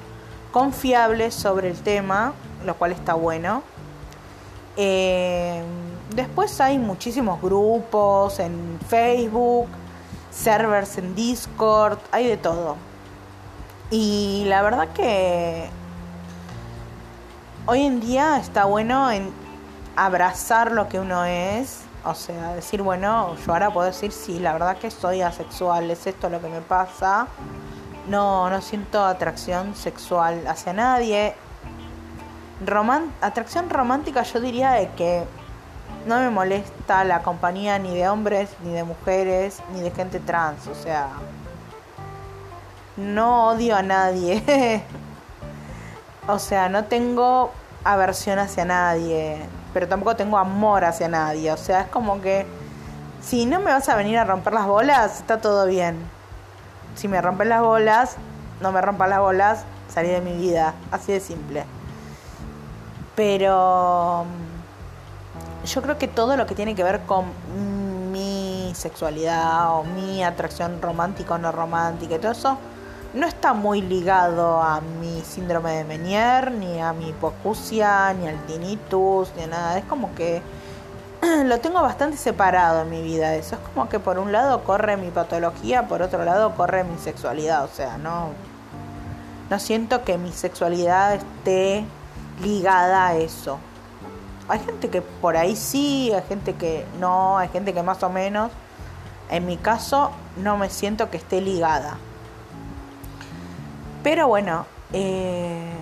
confiable 0.51 1.31
sobre 1.31 1.69
el 1.69 1.77
tema, 1.77 2.33
lo 2.65 2.75
cual 2.75 2.91
está 2.91 3.13
bueno. 3.13 3.63
Eh, 4.77 5.61
después 6.15 6.59
hay 6.61 6.77
muchísimos 6.77 7.41
grupos 7.41 8.39
en 8.39 8.79
Facebook, 8.87 9.67
servers 10.31 10.97
en 10.97 11.15
Discord, 11.15 11.99
hay 12.11 12.27
de 12.27 12.37
todo. 12.37 12.88
Y 13.91 14.43
la 14.45 14.61
verdad 14.61 14.89
que 14.89 15.67
hoy 17.65 17.81
en 17.81 17.99
día 17.99 18.37
está 18.37 18.65
bueno 18.65 19.11
en 19.11 19.31
abrazar 19.95 20.71
lo 20.71 20.87
que 20.87 20.99
uno 20.99 21.25
es, 21.25 21.81
o 22.05 22.13
sea, 22.13 22.53
decir, 22.53 22.81
bueno, 22.83 23.35
yo 23.45 23.51
ahora 23.51 23.71
puedo 23.71 23.87
decir, 23.87 24.11
sí, 24.11 24.39
la 24.39 24.53
verdad 24.53 24.77
que 24.77 24.91
soy 24.91 25.21
asexual, 25.21 25.89
es 25.89 26.05
esto 26.05 26.29
lo 26.29 26.39
que 26.39 26.49
me 26.49 26.61
pasa. 26.61 27.27
No, 28.07 28.49
no 28.49 28.61
siento 28.61 29.03
atracción 29.03 29.75
sexual 29.75 30.45
hacia 30.47 30.73
nadie. 30.73 31.35
atracción 33.21 33.69
romántica 33.69 34.23
yo 34.23 34.39
diría 34.39 34.71
de 34.71 34.89
que 34.91 35.23
no 36.05 36.19
me 36.19 36.29
molesta 36.29 37.03
la 37.03 37.21
compañía 37.21 37.77
ni 37.79 37.95
de 37.95 38.07
hombres, 38.07 38.49
ni 38.63 38.71
de 38.71 38.83
mujeres, 38.83 39.61
ni 39.73 39.81
de 39.81 39.91
gente 39.91 40.19
trans. 40.19 40.67
O 40.67 40.75
sea, 40.75 41.09
no 42.99 43.47
odio 43.49 43.75
a 43.75 43.81
nadie. 43.81 44.83
o 46.27 46.37
sea, 46.37 46.69
no 46.69 46.85
tengo 46.85 47.51
aversión 47.83 48.39
hacia 48.39 48.65
nadie, 48.65 49.41
pero 49.73 49.87
tampoco 49.87 50.15
tengo 50.15 50.37
amor 50.37 50.85
hacia 50.85 51.07
nadie. 51.07 51.51
O 51.51 51.57
sea, 51.57 51.81
es 51.81 51.87
como 51.87 52.21
que 52.21 52.45
si 53.21 53.45
no 53.45 53.59
me 53.59 53.71
vas 53.71 53.89
a 53.89 53.95
venir 53.95 54.17
a 54.17 54.25
romper 54.25 54.53
las 54.53 54.67
bolas, 54.67 55.19
está 55.19 55.39
todo 55.39 55.65
bien. 55.65 55.97
Si 56.95 57.07
me 57.07 57.21
rompes 57.21 57.47
las 57.47 57.61
bolas, 57.61 58.17
no 58.61 58.71
me 58.71 58.81
rompas 58.81 59.09
las 59.09 59.19
bolas, 59.19 59.63
salí 59.87 60.09
de 60.09 60.21
mi 60.21 60.33
vida. 60.33 60.73
Así 60.91 61.13
de 61.13 61.19
simple. 61.19 61.63
Pero 63.15 64.25
yo 65.65 65.81
creo 65.81 65.97
que 65.97 66.07
todo 66.07 66.37
lo 66.37 66.45
que 66.45 66.55
tiene 66.55 66.75
que 66.75 66.83
ver 66.83 67.01
con 67.01 67.25
mi 68.11 68.71
sexualidad 68.75 69.75
o 69.75 69.83
mi 69.83 70.23
atracción 70.23 70.81
romántica 70.81 71.35
o 71.35 71.37
no 71.37 71.51
romántica 71.51 72.15
y 72.15 72.19
todo 72.19 72.31
eso 72.31 72.57
no 73.13 73.25
está 73.25 73.53
muy 73.53 73.81
ligado 73.81 74.61
a 74.61 74.81
mi 74.81 75.21
síndrome 75.21 75.77
de 75.77 75.83
Menier, 75.83 76.51
ni 76.51 76.79
a 76.79 76.93
mi 76.93 77.09
hipoacusia, 77.09 78.13
ni 78.13 78.27
al 78.27 78.37
tinnitus, 78.45 79.31
ni 79.35 79.43
a 79.43 79.47
nada. 79.47 79.77
Es 79.77 79.85
como 79.85 80.13
que 80.13 80.41
lo 81.45 81.59
tengo 81.59 81.81
bastante 81.81 82.17
separado 82.17 82.83
en 82.83 82.89
mi 82.89 83.01
vida. 83.01 83.35
Eso 83.35 83.55
es 83.55 83.61
como 83.73 83.89
que 83.89 83.99
por 83.99 84.19
un 84.19 84.31
lado 84.31 84.63
corre 84.63 84.95
mi 84.95 85.09
patología, 85.09 85.87
por 85.87 86.01
otro 86.01 86.23
lado 86.23 86.53
corre 86.55 86.83
mi 86.83 86.97
sexualidad. 86.99 87.63
O 87.63 87.69
sea, 87.69 87.97
no, 87.97 88.29
no 89.49 89.59
siento 89.59 90.03
que 90.03 90.17
mi 90.17 90.31
sexualidad 90.31 91.15
esté 91.15 91.85
ligada 92.43 93.07
a 93.07 93.15
eso. 93.15 93.57
Hay 94.47 94.59
gente 94.59 94.89
que 94.89 95.01
por 95.01 95.35
ahí 95.35 95.55
sí, 95.55 96.11
hay 96.13 96.23
gente 96.27 96.55
que 96.55 96.85
no, 96.99 97.37
hay 97.37 97.49
gente 97.49 97.73
que 97.73 97.81
más 97.81 98.03
o 98.03 98.09
menos. 98.09 98.51
En 99.31 99.45
mi 99.45 99.57
caso 99.57 100.11
no 100.37 100.57
me 100.57 100.69
siento 100.69 101.09
que 101.09 101.17
esté 101.17 101.41
ligada. 101.41 101.97
Pero 104.03 104.27
bueno, 104.27 104.65
eh, 104.93 105.73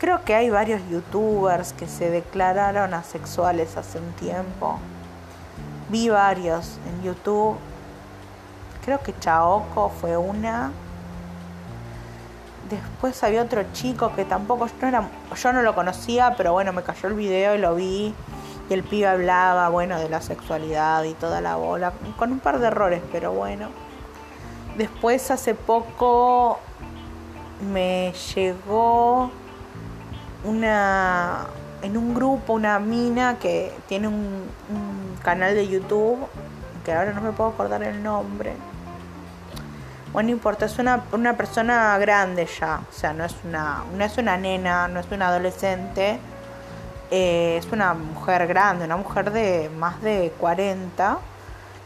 creo 0.00 0.24
que 0.24 0.34
hay 0.34 0.50
varios 0.50 0.80
youtubers 0.90 1.72
que 1.72 1.86
se 1.86 2.10
declararon 2.10 2.94
asexuales 2.94 3.76
hace 3.76 3.98
un 3.98 4.12
tiempo. 4.14 4.78
Vi 5.88 6.08
varios 6.08 6.78
en 6.88 7.04
YouTube. 7.04 7.56
Creo 8.84 9.00
que 9.00 9.16
Chaoko 9.20 9.90
fue 9.90 10.16
una. 10.16 10.72
Después 12.68 13.22
había 13.22 13.42
otro 13.42 13.62
chico 13.72 14.12
que 14.16 14.24
tampoco 14.24 14.66
yo 15.36 15.52
no 15.52 15.62
lo 15.62 15.74
conocía, 15.74 16.34
pero 16.36 16.52
bueno, 16.52 16.72
me 16.72 16.82
cayó 16.82 17.08
el 17.08 17.14
video 17.14 17.54
y 17.54 17.58
lo 17.58 17.76
vi. 17.76 18.14
Y 18.68 18.74
el 18.74 18.82
pibe 18.82 19.06
hablaba, 19.06 19.68
bueno, 19.68 19.98
de 19.98 20.08
la 20.08 20.20
sexualidad 20.22 21.04
y 21.04 21.14
toda 21.14 21.40
la 21.40 21.56
bola, 21.56 21.92
con 22.18 22.32
un 22.32 22.40
par 22.40 22.58
de 22.58 22.68
errores, 22.68 23.02
pero 23.12 23.32
bueno. 23.32 23.68
Después 24.76 25.30
hace 25.30 25.54
poco 25.54 26.58
me 27.72 28.12
llegó 28.34 29.30
una 30.44 31.46
en 31.82 31.96
un 31.96 32.14
grupo 32.14 32.52
una 32.52 32.78
mina 32.78 33.38
que 33.38 33.72
tiene 33.88 34.08
un, 34.08 34.42
canal 35.22 35.54
de 35.54 35.68
YouTube 35.68 36.18
que 36.84 36.92
ahora 36.92 37.12
no 37.12 37.20
me 37.20 37.30
puedo 37.30 37.50
acordar 37.50 37.80
el 37.84 38.02
nombre. 38.02 38.54
Bueno 40.12 40.26
no 40.26 40.32
importa 40.32 40.66
es 40.66 40.78
una, 40.80 41.04
una 41.12 41.36
persona 41.36 41.96
grande 41.98 42.48
ya 42.58 42.80
o 42.88 42.92
sea 42.92 43.12
no 43.12 43.24
es 43.24 43.36
una 43.44 43.84
no 43.96 44.04
es 44.04 44.18
una 44.18 44.36
nena 44.36 44.88
no 44.88 44.98
es 44.98 45.06
una 45.12 45.28
adolescente 45.28 46.18
eh, 47.12 47.56
es 47.56 47.70
una 47.70 47.94
mujer 47.94 48.48
grande 48.48 48.84
una 48.84 48.96
mujer 48.96 49.30
de 49.30 49.70
más 49.78 50.02
de 50.02 50.32
40 50.40 51.18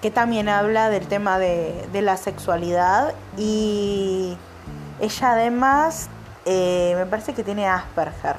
que 0.01 0.11
también 0.11 0.49
habla 0.49 0.89
del 0.89 1.07
tema 1.07 1.39
de, 1.39 1.87
de 1.93 2.03
la 2.03 2.17
sexualidad 2.17 3.13
y 3.37 4.39
ella 5.01 5.33
además 5.33 6.09
eh, 6.45 6.95
me 6.97 7.07
parece 7.07 7.35
que 7.35 7.45
tiene 7.45 7.67
Asperger. 7.67 8.37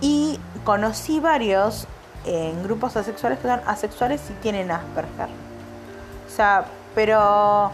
Y 0.00 0.38
conocí 0.64 1.20
varios 1.20 1.86
en 2.24 2.62
grupos 2.64 2.96
asexuales 2.96 3.38
que 3.38 3.48
son 3.48 3.60
asexuales 3.66 4.22
y 4.30 4.32
tienen 4.42 4.70
Asperger. 4.70 5.28
O 6.26 6.30
sea, 6.30 6.66
pero 6.94 7.70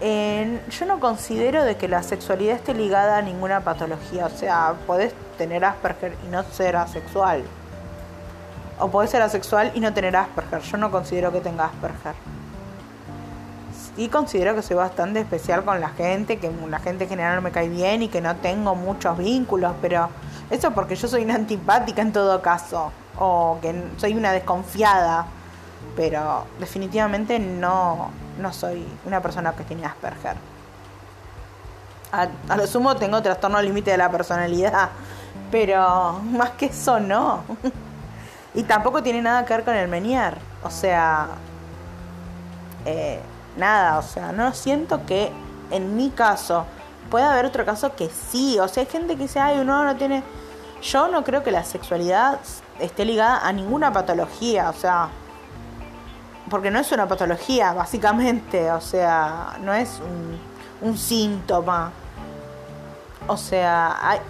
yo 0.00 0.86
no 0.86 0.98
considero 0.98 1.62
de 1.64 1.76
que 1.76 1.86
la 1.86 2.02
sexualidad 2.02 2.56
esté 2.56 2.72
ligada 2.72 3.18
a 3.18 3.22
ninguna 3.22 3.60
patología. 3.60 4.26
O 4.26 4.30
sea, 4.30 4.74
podés 4.86 5.12
tener 5.36 5.64
Asperger 5.64 6.16
y 6.26 6.30
no 6.30 6.42
ser 6.44 6.76
asexual. 6.76 7.42
O 8.78 8.90
podés 8.90 9.10
ser 9.10 9.20
asexual 9.20 9.72
y 9.74 9.80
no 9.80 9.92
tener 9.92 10.16
Asperger. 10.16 10.62
Yo 10.62 10.78
no 10.78 10.90
considero 10.90 11.30
que 11.32 11.40
tenga 11.40 11.66
Asperger 11.66 12.14
y 13.96 14.08
considero 14.08 14.54
que 14.54 14.62
soy 14.62 14.76
bastante 14.76 15.20
especial 15.20 15.64
con 15.64 15.80
la 15.80 15.90
gente, 15.90 16.38
que 16.38 16.50
la 16.68 16.78
gente 16.78 17.04
en 17.04 17.10
general 17.10 17.42
me 17.42 17.50
cae 17.50 17.68
bien 17.68 18.02
y 18.02 18.08
que 18.08 18.20
no 18.20 18.36
tengo 18.36 18.74
muchos 18.74 19.18
vínculos, 19.18 19.74
pero 19.80 20.08
eso 20.50 20.70
porque 20.72 20.96
yo 20.96 21.08
soy 21.08 21.24
una 21.24 21.34
antipática 21.34 22.02
en 22.02 22.12
todo 22.12 22.40
caso, 22.40 22.92
o 23.18 23.58
que 23.60 23.74
soy 23.96 24.14
una 24.14 24.32
desconfiada, 24.32 25.26
pero 25.96 26.46
definitivamente 26.58 27.38
no, 27.38 28.10
no 28.38 28.52
soy 28.52 28.86
una 29.04 29.20
persona 29.20 29.52
que 29.52 29.64
tiene 29.64 29.84
Asperger. 29.84 30.36
A, 32.12 32.28
a 32.48 32.56
lo 32.56 32.66
sumo 32.66 32.96
tengo 32.96 33.20
trastorno 33.22 33.60
límite 33.60 33.90
de 33.90 33.98
la 33.98 34.10
personalidad, 34.10 34.90
pero 35.50 36.20
más 36.24 36.50
que 36.50 36.66
eso 36.66 37.00
no. 37.00 37.42
y 38.54 38.62
tampoco 38.62 39.02
tiene 39.02 39.20
nada 39.22 39.44
que 39.44 39.54
ver 39.54 39.64
con 39.64 39.74
el 39.74 39.88
Menier, 39.88 40.38
o 40.62 40.70
sea... 40.70 41.28
Eh, 42.86 43.20
nada, 43.56 43.98
o 43.98 44.02
sea, 44.02 44.32
no 44.32 44.52
siento 44.54 45.04
que 45.06 45.32
en 45.70 45.96
mi 45.96 46.10
caso 46.10 46.64
pueda 47.10 47.32
haber 47.32 47.46
otro 47.46 47.64
caso 47.64 47.94
que 47.96 48.08
sí, 48.08 48.58
o 48.58 48.68
sea, 48.68 48.82
hay 48.82 48.88
gente 48.88 49.16
que 49.16 49.22
dice, 49.22 49.40
ay, 49.40 49.58
uno 49.60 49.84
no 49.84 49.96
tiene... 49.96 50.22
Yo 50.82 51.08
no 51.08 51.24
creo 51.24 51.42
que 51.42 51.50
la 51.50 51.62
sexualidad 51.62 52.38
esté 52.78 53.04
ligada 53.04 53.46
a 53.46 53.52
ninguna 53.52 53.92
patología, 53.92 54.70
o 54.70 54.72
sea, 54.72 55.10
porque 56.48 56.70
no 56.70 56.78
es 56.78 56.90
una 56.92 57.06
patología, 57.06 57.72
básicamente, 57.72 58.70
o 58.72 58.80
sea, 58.80 59.58
no 59.60 59.74
es 59.74 60.00
un, 60.82 60.96
síntoma. 60.96 61.92
O 63.26 63.36
sea, 63.36 63.96
hay, 64.00 64.20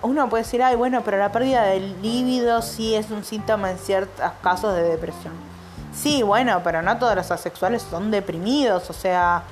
uno 0.00 0.28
puede 0.28 0.44
decir, 0.44 0.62
ay, 0.62 0.74
bueno, 0.76 1.02
pero 1.04 1.18
la 1.18 1.30
pérdida 1.30 1.62
del 1.64 2.00
líbido 2.00 2.62
sí 2.62 2.94
es 2.94 3.10
un 3.10 3.22
síntoma 3.24 3.70
en 3.70 3.78
ciertos 3.78 4.32
casos 4.42 4.74
de 4.74 4.82
depresión. 4.82 5.51
Sí, 5.94 6.22
bueno, 6.22 6.62
pero 6.64 6.82
no 6.82 6.98
todos 6.98 7.14
los 7.14 7.30
asexuales 7.30 7.82
son 7.82 8.10
deprimidos, 8.10 8.88
o 8.88 8.92
sea, 8.94 9.42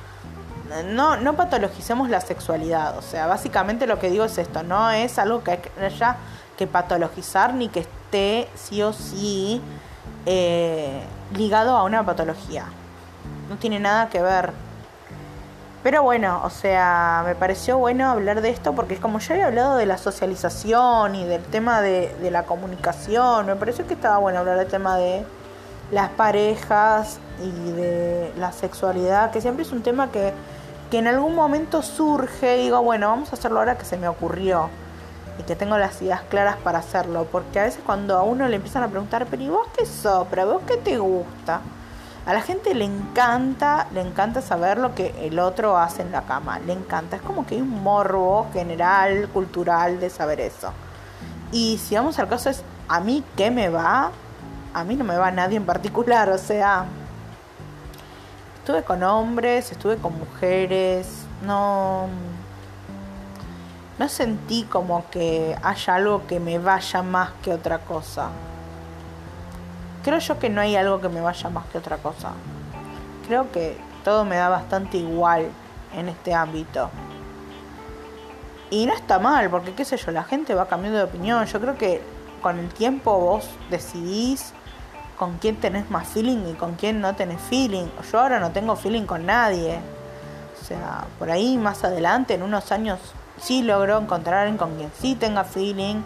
no, 0.87 1.17
no 1.17 1.35
patologicemos 1.35 2.09
la 2.09 2.21
sexualidad, 2.21 2.97
o 2.97 3.03
sea, 3.03 3.27
básicamente 3.27 3.87
lo 3.87 3.99
que 3.99 4.11
digo 4.11 4.25
es 4.25 4.39
esto, 4.39 4.63
no 4.63 4.91
es 4.91 5.19
algo 5.19 5.45
que 5.45 5.61
haya 5.81 6.17
que 6.57 6.67
patologizar 6.67 7.55
ni 7.55 7.69
que 7.69 7.81
esté 7.81 8.49
sí 8.55 8.83
o 8.83 8.93
sí 8.93 9.61
eh, 10.27 11.03
ligado 11.35 11.77
a 11.77 11.85
una 11.85 12.05
patología, 12.05 12.65
no 13.49 13.57
tiene 13.57 13.79
nada 13.79 14.09
que 14.09 14.23
ver. 14.23 14.53
Pero 15.83 16.03
bueno, 16.03 16.43
o 16.45 16.51
sea, 16.51 17.23
me 17.25 17.35
pareció 17.35 17.79
bueno 17.79 18.11
hablar 18.11 18.43
de 18.43 18.51
esto 18.51 18.75
porque 18.75 18.97
como 18.99 19.19
ya 19.19 19.33
había 19.35 19.47
hablado 19.47 19.77
de 19.77 19.87
la 19.87 19.97
socialización 19.97 21.15
y 21.15 21.25
del 21.25 21.43
tema 21.43 21.81
de, 21.81 22.15
de 22.21 22.31
la 22.31 22.43
comunicación, 22.43 23.47
me 23.47 23.57
pareció 23.57 23.87
que 23.87 23.95
estaba 23.95 24.19
bueno 24.19 24.41
hablar 24.41 24.59
del 24.59 24.69
tema 24.69 24.99
de 24.99 25.25
las 25.91 26.11
parejas 26.11 27.19
y 27.43 27.73
de 27.73 28.33
la 28.39 28.53
sexualidad, 28.53 29.31
que 29.31 29.41
siempre 29.41 29.65
es 29.65 29.73
un 29.73 29.83
tema 29.83 30.11
que, 30.11 30.33
que 30.91 30.99
en 30.99 31.07
algún 31.07 31.35
momento 31.35 31.83
surge 31.83 32.59
y 32.59 32.65
digo, 32.65 32.83
bueno, 32.83 33.09
vamos 33.09 33.33
a 33.33 33.37
hacerlo 33.37 33.59
ahora 33.59 33.77
que 33.77 33.85
se 33.85 33.97
me 33.97 34.09
ocurrió 34.09 34.69
y 35.39 35.43
que 35.43 35.57
tengo 35.57 35.79
las 35.79 36.01
ideas 36.03 36.23
claras 36.29 36.57
para 36.59 36.79
hacerlo, 36.79 37.27
porque 37.31 37.61
a 37.61 37.65
veces 37.65 37.83
cuando 37.85 38.17
a 38.17 38.23
uno 38.23 38.47
le 38.49 38.57
empiezan 38.57 38.83
a 38.83 38.89
preguntar, 38.89 39.27
pero 39.31 39.43
¿y 39.43 39.49
vos 39.49 39.67
qué 39.77 39.87
sopra? 39.87 40.45
¿Vos 40.45 40.63
qué 40.67 40.77
te 40.77 40.99
gusta? 40.99 41.61
A 42.27 42.35
la 42.35 42.43
gente 42.43 42.75
le 42.75 42.85
encanta, 42.85 43.87
le 43.93 44.03
encanta 44.03 44.43
saber 44.43 44.77
lo 44.79 44.95
que 44.95 45.15
el 45.27 45.39
otro 45.39 45.79
hace 45.79 46.03
en 46.03 46.13
la 46.13 46.23
cama, 46.23 46.59
le 46.61 46.75
encanta, 46.75 47.17
es 47.17 47.23
como 47.23 47.47
que 47.47 47.55
hay 47.55 47.63
un 47.63 47.83
morbo 47.83 48.49
general, 48.53 49.29
cultural 49.33 49.99
de 49.99 50.11
saber 50.11 50.41
eso. 50.41 50.73
Y 51.51 51.79
si 51.79 51.95
vamos 51.95 52.19
al 52.19 52.29
caso 52.29 52.51
es, 52.51 52.63
¿a 52.89 53.01
mí 53.01 53.25
qué 53.37 53.51
me 53.51 53.71
va? 53.71 54.13
A 54.73 54.85
mí 54.85 54.95
no 54.97 55.05
me 55.05 55.17
va 55.17 55.31
nadie 55.31 55.57
en 55.57 55.67
particular, 55.67 56.29
o 56.29 56.39
sea, 56.39 56.87
estuve 58.59 58.83
con 58.83 59.03
hombres, 59.03 59.73
estuve 59.73 59.97
con 59.97 60.19
mujeres, 60.19 61.25
no 61.45 62.09
no 64.01 64.09
sentí 64.09 64.63
como 64.63 65.05
que 65.11 65.55
haya 65.63 65.97
algo 65.97 66.27
que 66.27 66.41
me 66.41 66.59
vaya 66.59 67.03
más 67.03 67.33
que 67.43 67.53
otra 67.53 67.81
cosa. 67.81 68.31
Creo 70.03 70.19
yo 70.19 70.39
que 70.39 70.49
no 70.49 70.63
hay 70.63 70.75
algo 70.75 71.03
que 71.03 71.11
me 71.11 71.21
vaya 71.21 71.51
más 71.51 71.67
que 71.67 71.77
otra 71.77 71.99
cosa. 71.99 72.31
Creo 73.27 73.53
que 73.53 73.77
todo 74.03 74.25
me 74.25 74.37
da 74.37 74.49
bastante 74.49 74.97
igual 74.97 75.51
en 75.95 76.09
este 76.09 76.33
ámbito. 76.33 76.89
Y 78.71 78.87
no 78.87 78.95
está 78.95 79.19
mal, 79.19 79.51
porque 79.51 79.75
qué 79.75 79.85
sé 79.85 79.99
yo, 79.99 80.13
la 80.13 80.25
gente 80.25 80.55
va 80.55 80.67
cambiando 80.67 80.97
de 80.97 81.05
opinión. 81.05 81.45
Yo 81.45 81.61
creo 81.61 81.77
que 81.77 82.01
con 82.41 82.59
el 82.59 82.71
tiempo 82.71 83.19
vos 83.19 83.51
decidís 83.69 84.55
con 85.21 85.37
quién 85.37 85.57
tenés 85.57 85.91
más 85.91 86.09
feeling 86.09 86.47
y 86.49 86.55
con 86.55 86.77
quién 86.77 87.03
no 87.03 87.15
tenés 87.15 87.43
feeling. 87.43 87.89
Yo 88.11 88.21
ahora 88.21 88.41
no 88.41 88.53
tengo 88.53 88.75
feeling 88.75 89.03
con 89.03 89.27
nadie. 89.27 89.79
O 90.59 90.65
sea, 90.65 91.05
por 91.19 91.31
ahí 91.31 91.59
más 91.59 91.85
adelante, 91.85 92.33
en 92.33 92.43
unos 92.43 92.73
años, 92.73 92.99
sí 93.39 93.63
logro 93.63 93.99
encontrar 93.99 94.57
con 94.57 94.77
quien 94.77 94.91
sí 94.99 95.17
tenga 95.17 95.45
feeling 95.45 95.97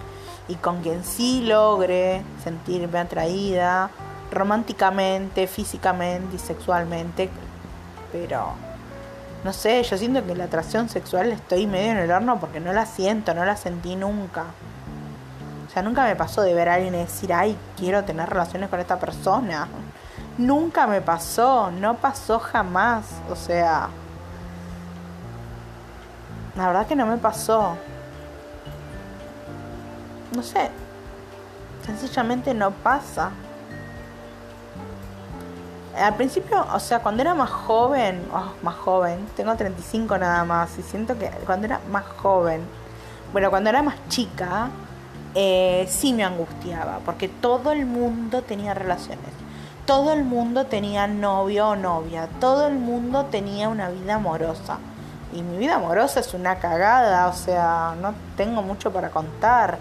y 0.49 0.57
con 0.57 0.83
quien 0.83 1.05
sí 1.05 1.43
logre 1.43 2.25
sentirme 2.43 2.99
atraída 2.99 3.89
románticamente, 4.33 5.47
físicamente 5.47 6.35
y 6.35 6.41
sexualmente. 6.41 7.31
Pero 8.11 8.55
no 9.45 9.53
sé, 9.53 9.81
yo 9.85 9.97
siento 9.97 10.27
que 10.27 10.35
la 10.35 10.47
atracción 10.47 10.89
sexual 10.89 11.31
estoy 11.31 11.69
medio 11.69 11.93
en 11.93 11.99
el 11.99 12.11
horno 12.11 12.41
porque 12.41 12.59
no 12.59 12.73
la 12.73 12.85
siento, 12.85 13.33
no 13.33 13.45
la 13.45 13.57
sentí 13.57 13.95
nunca. 13.95 14.47
Sea, 15.75 15.83
nunca 15.83 16.05
me 16.05 16.15
pasó 16.15 16.43
de 16.43 16.55
ver 16.55 16.69
a 16.69 16.75
alguien 16.75 16.95
y 16.95 16.99
decir, 16.99 17.33
ay, 17.33 17.59
quiero 17.77 18.05
tener 18.05 18.29
relaciones 18.31 18.71
con 18.71 18.79
esta 18.79 18.97
persona. 19.01 19.67
Nunca 20.39 20.87
me 20.87 21.01
pasó, 21.01 21.73
no 21.73 21.97
pasó 21.97 22.39
jamás. 22.39 23.07
O 23.29 23.35
sea, 23.35 23.89
la 26.55 26.69
verdad 26.69 26.87
que 26.87 26.95
no 26.95 27.07
me 27.07 27.17
pasó. 27.17 27.77
No 30.37 30.45
sé. 30.45 30.71
Sencillamente 31.85 32.55
no 32.55 32.71
pasa. 32.71 33.33
Al 35.97 36.15
principio, 36.15 36.65
o 36.73 36.79
sea, 36.79 37.01
cuando 37.01 37.23
era 37.23 37.35
más 37.35 37.51
joven, 37.51 38.25
oh, 38.33 38.53
más 38.63 38.77
joven, 38.77 39.27
tengo 39.37 39.57
35 39.57 40.19
nada 40.19 40.45
más, 40.45 40.79
y 40.79 40.83
siento 40.83 41.19
que 41.19 41.31
cuando 41.47 41.67
era 41.67 41.81
más 41.91 42.05
joven, 42.05 42.63
bueno, 43.33 43.51
cuando 43.51 43.71
era 43.71 43.81
más 43.83 43.95
chica, 44.09 44.71
eh, 45.35 45.87
sí 45.89 46.13
me 46.13 46.25
angustiaba, 46.25 47.01
porque 47.05 47.29
todo 47.29 47.73
el 47.73 47.87
mundo 47.87 48.43
tenía 48.43 48.75
relaciones, 48.75 49.31
todo 49.87 50.13
el 50.13 50.25
mundo 50.25 50.67
tenía 50.67 51.07
novio 51.07 51.71
o 51.71 51.77
novia, 51.77 52.29
todo 52.41 52.69
el 52.69 52.75
mundo 52.75 53.27
tenía 53.27 53.69
una 53.69 53.91
vida 53.91 54.15
amorosa 54.15 54.79
y 55.35 55.43
mi 55.43 55.59
vida 55.59 55.77
amorosa 55.77 56.21
es 56.21 56.33
una 56.33 56.61
cagada, 56.61 57.27
o 57.27 57.33
sea, 57.33 57.97
no 58.01 58.15
tengo 58.37 58.63
mucho 58.63 58.93
para 58.93 59.11
contar. 59.11 59.79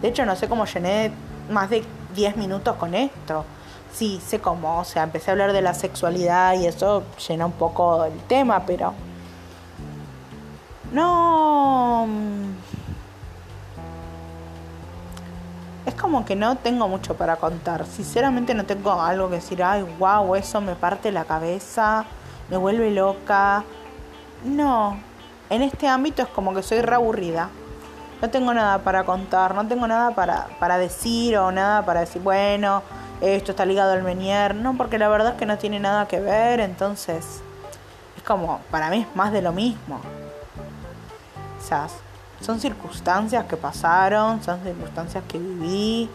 De 0.00 0.08
hecho, 0.08 0.24
no 0.24 0.36
sé 0.36 0.48
cómo 0.48 0.64
llené 0.64 1.10
más 1.50 1.70
de 1.70 1.84
10 2.14 2.36
minutos 2.36 2.76
con 2.76 2.94
esto. 2.94 3.44
Sí, 3.92 4.22
sé 4.24 4.38
cómo, 4.40 4.78
o 4.78 4.84
sea, 4.84 5.02
empecé 5.02 5.30
a 5.30 5.32
hablar 5.32 5.52
de 5.52 5.60
la 5.60 5.74
sexualidad 5.74 6.54
y 6.54 6.66
eso 6.66 7.02
llena 7.28 7.46
un 7.46 7.52
poco 7.52 8.04
el 8.04 8.16
tema, 8.28 8.64
pero... 8.64 8.94
No... 10.92 12.06
Es 15.86 15.94
como 15.94 16.24
que 16.24 16.36
no 16.36 16.56
tengo 16.56 16.88
mucho 16.88 17.16
para 17.16 17.36
contar. 17.36 17.86
Sinceramente 17.86 18.54
no 18.54 18.64
tengo 18.64 18.92
algo 18.92 19.28
que 19.28 19.36
decir, 19.36 19.62
ay, 19.62 19.82
wow, 19.98 20.34
eso 20.36 20.60
me 20.60 20.74
parte 20.74 21.10
la 21.10 21.24
cabeza, 21.24 22.04
me 22.48 22.56
vuelve 22.56 22.90
loca 22.90 23.64
no, 24.44 24.98
en 25.50 25.62
este 25.62 25.86
ámbito 25.86 26.22
es 26.22 26.28
como 26.28 26.52
que 26.54 26.62
soy 26.62 26.80
reaburrida. 26.80 27.48
No 28.20 28.30
tengo 28.30 28.52
nada 28.54 28.78
para 28.78 29.04
contar, 29.04 29.54
no 29.54 29.66
tengo 29.66 29.86
nada 29.86 30.14
para, 30.14 30.48
para 30.58 30.78
decir 30.78 31.36
o 31.38 31.50
nada 31.52 31.84
para 31.84 32.00
decir, 32.00 32.22
bueno, 32.22 32.82
esto 33.20 33.52
está 33.52 33.64
ligado 33.64 33.92
al 33.92 34.02
Menier. 34.02 34.54
No, 34.54 34.76
porque 34.76 34.98
la 34.98 35.08
verdad 35.08 35.32
es 35.32 35.38
que 35.38 35.46
no 35.46 35.58
tiene 35.58 35.80
nada 35.80 36.06
que 36.06 36.20
ver, 36.20 36.60
entonces 36.60 37.42
es 38.16 38.22
como, 38.24 38.60
para 38.70 38.90
mí 38.90 39.06
es 39.08 39.16
más 39.16 39.32
de 39.32 39.42
lo 39.42 39.52
mismo. 39.52 40.00
Sea, 41.60 41.86
son 42.42 42.60
circunstancias 42.60 43.44
que 43.46 43.56
pasaron, 43.56 44.42
son 44.42 44.62
circunstancias 44.62 45.24
que 45.28 45.38
viví. 45.38 46.10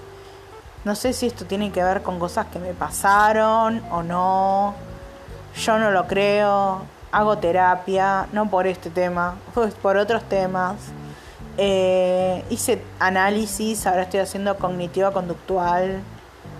No 0.86 0.96
sé 0.96 1.13
si 1.13 1.28
esto 1.28 1.46
tiene 1.46 1.72
que 1.72 1.84
ver 1.84 2.04
con 2.04 2.20
cosas 2.20 2.48
que 2.48 2.60
me 2.60 2.74
pasaron 2.74 3.82
o 3.92 4.04
no. 4.04 4.76
Yo 5.56 5.80
no 5.80 5.92
lo 5.92 6.06
creo 6.08 6.82
hago 7.12 7.38
terapia, 7.38 8.28
no 8.32 8.50
por 8.50 8.68
este 8.68 8.90
tema, 8.90 9.36
pues 9.54 9.74
por 9.74 9.98
otros 9.98 10.24
temas. 10.24 10.76
Eh, 11.58 12.44
hice 12.50 12.82
análisis, 13.00 13.88
ahora 13.88 14.04
estoy 14.04 14.20
haciendo 14.20 14.56
cognitiva 14.58 15.12
conductual. 15.12 16.02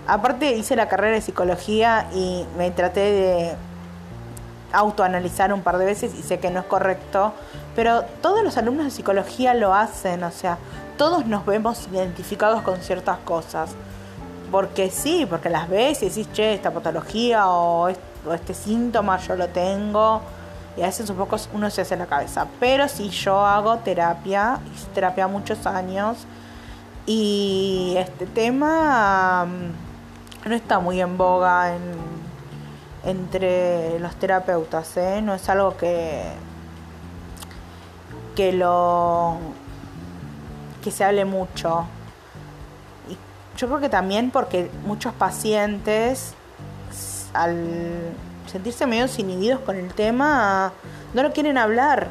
Aparte 0.06 0.56
hice 0.56 0.74
la 0.74 0.88
carrera 0.88 1.14
de 1.14 1.20
psicología 1.20 2.08
y 2.14 2.44
me 2.56 2.70
traté 2.70 3.00
de 3.00 3.56
autoanalizar 4.72 5.52
un 5.52 5.62
par 5.62 5.78
de 5.78 5.84
veces 5.84 6.14
y 6.18 6.22
sé 6.22 6.38
que 6.38 6.50
no 6.50 6.60
es 6.60 6.66
correcto, 6.66 7.32
pero 7.74 8.02
todos 8.22 8.42
los 8.42 8.56
alumnos 8.56 8.84
de 8.84 8.90
psicología 8.90 9.54
lo 9.54 9.74
hacen, 9.74 10.22
o 10.24 10.30
sea, 10.30 10.58
todos 10.96 11.26
nos 11.26 11.46
vemos 11.46 11.88
identificados 11.92 12.62
con 12.62 12.78
ciertas 12.78 13.18
cosas. 13.18 13.70
Porque 14.50 14.90
sí, 14.90 15.26
porque 15.28 15.50
las 15.50 15.68
ves 15.68 16.02
y 16.02 16.08
decís, 16.08 16.32
che, 16.32 16.54
esta 16.54 16.70
patología 16.70 17.48
o 17.48 17.88
este 17.88 18.54
síntoma 18.54 19.18
yo 19.18 19.36
lo 19.36 19.48
tengo 19.48 20.22
y 20.78 20.82
a 20.82 20.86
veces 20.86 21.10
un 21.10 21.16
poco 21.16 21.36
uno 21.52 21.70
se 21.70 21.82
hace 21.82 21.96
la 21.96 22.06
cabeza. 22.06 22.46
Pero 22.60 22.88
si 22.88 23.10
yo 23.10 23.44
hago 23.44 23.76
terapia, 23.78 24.58
hice 24.74 24.86
terapia 24.94 25.26
muchos 25.26 25.66
años 25.66 26.18
y 27.04 27.94
este 27.98 28.26
tema 28.26 29.44
mm, 29.46 30.48
no 30.48 30.54
está 30.54 30.78
muy 30.78 31.00
en 31.00 31.18
boga 31.18 31.74
en, 31.74 31.82
entre 33.04 33.98
los 34.00 34.14
terapeutas, 34.16 34.96
¿eh? 34.96 35.20
no 35.22 35.34
es 35.34 35.48
algo 35.48 35.76
que 35.76 36.22
que 38.34 38.52
lo 38.52 39.36
que 40.82 40.92
se 40.92 41.02
hable 41.02 41.24
mucho. 41.24 41.86
Y 43.08 43.16
yo 43.58 43.66
creo 43.66 43.80
que 43.80 43.88
también 43.88 44.30
porque 44.30 44.70
muchos 44.84 45.12
pacientes 45.14 46.34
al 47.32 48.12
sentirse 48.46 48.86
medio 48.86 49.06
inhibidos 49.18 49.60
con 49.60 49.76
el 49.76 49.92
tema, 49.92 50.72
no 51.14 51.22
lo 51.22 51.32
quieren 51.32 51.58
hablar. 51.58 52.08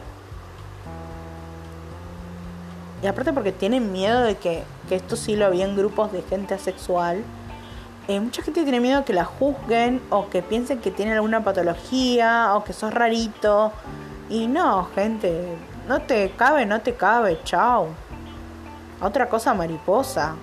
Y 3.01 3.07
aparte 3.07 3.33
porque 3.33 3.51
tienen 3.51 3.91
miedo 3.91 4.21
de 4.21 4.35
que, 4.35 4.63
esto 4.89 5.15
sí 5.15 5.35
lo 5.35 5.45
había 5.45 5.65
en 5.65 5.75
grupos 5.75 6.11
de 6.11 6.21
gente 6.23 6.53
asexual. 6.53 7.23
Eh, 8.07 8.21
mucha 8.21 8.41
gente 8.41 8.63
tiene 8.63 8.79
miedo 8.79 9.03
que 9.03 9.11
la 9.11 9.25
juzguen 9.25 10.01
o 10.09 10.29
que 10.29 10.41
piensen 10.41 10.79
que 10.79 10.91
tiene 10.91 11.11
alguna 11.11 11.43
patología 11.43 12.55
o 12.55 12.63
que 12.63 12.71
sos 12.71 12.93
rarito. 12.93 13.73
Y 14.29 14.47
no, 14.47 14.85
gente, 14.95 15.57
no 15.87 16.01
te 16.01 16.31
cabe, 16.31 16.65
no 16.65 16.79
te 16.79 16.93
cabe, 16.93 17.39
chao. 17.43 17.87
Otra 19.01 19.27
cosa 19.27 19.53
mariposa. 19.53 20.35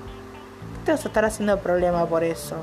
¿Qué 0.74 0.84
te 0.84 0.92
vas 0.92 1.04
a 1.06 1.08
estar 1.08 1.24
haciendo 1.24 1.58
problema 1.58 2.04
por 2.04 2.22
eso? 2.22 2.56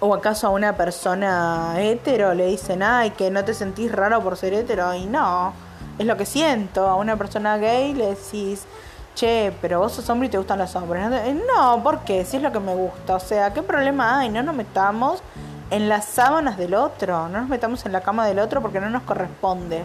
¿O 0.00 0.14
acaso 0.14 0.46
a 0.46 0.50
una 0.50 0.74
persona 0.74 1.74
hetero 1.78 2.32
le 2.32 2.46
dicen, 2.46 2.82
ay, 2.82 3.10
que 3.10 3.30
no 3.30 3.44
te 3.44 3.52
sentís 3.52 3.92
raro 3.92 4.22
por 4.22 4.38
ser 4.38 4.54
hetero? 4.54 4.94
Y 4.94 5.04
no, 5.04 5.52
es 5.98 6.06
lo 6.06 6.16
que 6.16 6.24
siento. 6.24 6.88
A 6.88 6.94
una 6.94 7.16
persona 7.16 7.58
gay 7.58 7.92
le 7.92 8.14
decís, 8.14 8.66
che, 9.14 9.52
pero 9.60 9.80
vos 9.80 9.92
sos 9.92 10.08
hombre 10.10 10.28
y 10.28 10.30
te 10.30 10.38
gustan 10.38 10.58
los 10.58 10.74
hombres. 10.76 11.08
No, 11.46 11.82
¿por 11.82 12.00
qué? 12.00 12.24
Si 12.24 12.36
es 12.36 12.42
lo 12.42 12.52
que 12.52 12.60
me 12.60 12.74
gusta. 12.74 13.16
O 13.16 13.20
sea, 13.20 13.52
¿qué 13.52 13.62
problema 13.62 14.18
hay? 14.18 14.28
No 14.28 14.42
nos 14.42 14.54
metamos 14.54 15.22
en 15.70 15.88
las 15.88 16.04
sábanas 16.04 16.56
del 16.56 16.74
otro, 16.74 17.28
no 17.28 17.40
nos 17.40 17.48
metamos 17.48 17.84
en 17.86 17.92
la 17.92 18.00
cama 18.00 18.26
del 18.26 18.38
otro 18.38 18.60
porque 18.60 18.80
no 18.80 18.90
nos 18.90 19.02
corresponde. 19.02 19.84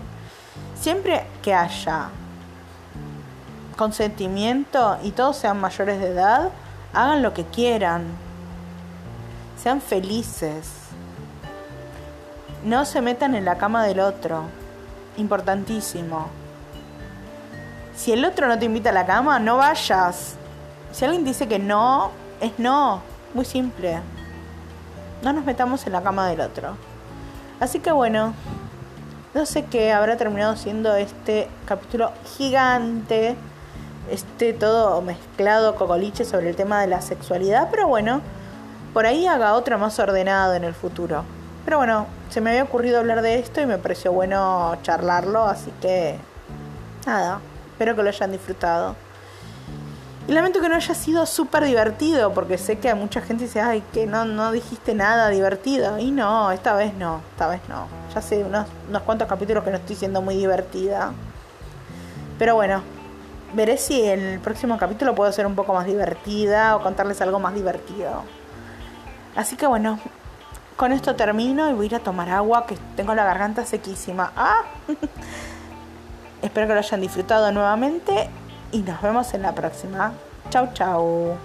Siempre 0.80 1.26
que 1.42 1.54
haya 1.54 2.10
consentimiento 3.78 4.98
y 5.04 5.12
todos 5.12 5.38
sean 5.38 5.60
mayores 5.60 6.00
de 6.00 6.10
edad, 6.10 6.50
hagan 6.94 7.22
lo 7.22 7.34
que 7.34 7.46
quieran. 7.46 8.04
Sean 9.62 9.82
felices. 9.82 10.70
No 12.64 12.86
se 12.86 13.02
metan 13.02 13.36
en 13.36 13.46
la 13.46 13.58
cama 13.58 13.86
del 13.86 14.00
otro. 14.00 14.44
Importantísimo. 15.18 16.39
Si 18.00 18.14
el 18.14 18.24
otro 18.24 18.48
no 18.48 18.58
te 18.58 18.64
invita 18.64 18.92
a 18.92 18.94
la 18.94 19.06
cama, 19.06 19.40
no 19.40 19.58
vayas. 19.58 20.36
Si 20.94 21.04
alguien 21.04 21.26
dice 21.26 21.50
que 21.50 21.60
no, 21.60 22.12
es 22.40 22.58
no. 22.58 23.02
Muy 23.34 23.44
simple. 23.44 24.00
No 25.22 25.34
nos 25.34 25.44
metamos 25.44 25.86
en 25.86 25.92
la 25.92 26.02
cama 26.02 26.30
del 26.30 26.40
otro. 26.40 26.78
Así 27.60 27.82
que 27.82 27.92
bueno, 27.92 28.34
no 29.34 29.46
sé 29.46 29.66
qué 29.66 29.92
habrá 29.92 30.16
terminado 30.16 30.56
siendo 30.56 30.96
este 30.96 31.50
capítulo 31.66 32.14
gigante. 32.38 33.36
Este 34.10 34.54
todo 34.54 35.02
mezclado 35.02 35.76
cocoliche 35.76 36.24
sobre 36.24 36.52
el 36.52 36.56
tema 36.56 36.80
de 36.80 36.88
la 36.88 37.02
sexualidad. 37.02 37.68
Pero 37.70 37.90
bueno, 37.90 38.22
por 38.94 39.08
ahí 39.08 39.28
haga 39.28 39.56
otro 39.56 39.78
más 39.78 40.00
ordenado 40.00 40.54
en 40.54 40.64
el 40.64 40.74
futuro. 40.74 41.26
Pero 41.66 41.80
bueno, 41.80 42.06
se 42.30 42.40
me 42.40 42.52
había 42.52 42.64
ocurrido 42.64 43.00
hablar 43.00 43.22
de 43.22 43.40
esto 43.40 43.60
y 43.60 43.66
me 43.66 43.78
pareció 43.78 44.14
bueno 44.14 44.78
charlarlo. 44.84 45.44
Así 45.44 45.74
que 45.82 46.18
nada, 47.06 47.42
espero 47.80 47.96
que 47.96 48.04
lo 48.04 48.10
hayan 48.10 48.34
disfrutado. 48.34 48.98
Y 50.28 50.34
lamento 50.34 50.60
que 50.60 50.68
no 50.68 50.76
haya 50.76 50.94
sido 50.94 51.26
súper 51.26 51.64
divertido, 51.64 52.34
porque 52.34 52.58
sé 52.58 52.78
que 52.78 52.90
a 52.90 52.94
mucha 52.94 53.22
gente 53.22 53.46
dice, 53.46 53.62
ay, 53.62 53.82
que 53.94 54.06
no, 54.06 54.26
no 54.26 54.52
dijiste 54.52 54.94
nada 54.94 55.30
divertido. 55.30 55.98
Y 55.98 56.12
no, 56.12 56.52
esta 56.52 56.74
vez 56.74 56.94
no, 56.94 57.22
esta 57.32 57.48
vez 57.48 57.62
no. 57.70 57.88
Ya 58.14 58.22
sé 58.22 58.44
unos, 58.44 58.68
unos 58.90 59.02
cuantos 59.04 59.30
capítulos 59.30 59.64
que 59.64 59.72
no 59.72 59.78
estoy 59.78 59.96
siendo 59.96 60.22
muy 60.22 60.36
divertida. 60.36 61.14
Pero 62.38 62.56
bueno, 62.56 62.84
veré 63.54 63.78
si 63.78 64.04
en 64.04 64.20
el 64.20 64.40
próximo 64.42 64.78
capítulo 64.78 65.16
puedo 65.16 65.32
ser 65.32 65.48
un 65.48 65.56
poco 65.56 65.74
más 65.74 65.86
divertida 65.86 66.76
o 66.76 66.84
contarles 66.84 67.22
algo 67.22 67.40
más 67.40 67.56
divertido. 67.56 68.24
Así 69.38 69.56
que 69.56 69.68
bueno, 69.68 70.00
con 70.76 70.92
esto 70.92 71.16
termino 71.16 71.70
y 71.70 71.74
voy 71.74 71.86
a 71.86 71.88
ir 71.88 71.96
a 71.96 72.00
tomar 72.00 72.30
agua, 72.30 72.66
que 72.68 72.76
tengo 72.98 73.16
la 73.16 73.24
garganta 73.24 73.66
sequísima. 73.66 74.34
Ah. 74.36 74.64
Espero 76.42 76.68
que 76.68 76.74
lo 76.74 76.80
hayan 76.80 77.02
disfrutado 77.02 77.52
nuevamente 77.52 78.30
y 78.72 78.80
nos 78.80 79.02
vemos 79.02 79.34
en 79.34 79.42
la 79.42 79.54
próxima. 79.54 80.14
Chau, 80.50 80.70
chau. 80.74 81.38